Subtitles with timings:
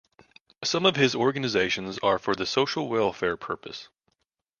[0.63, 3.87] Some of his organizations are for the social welfare purpose.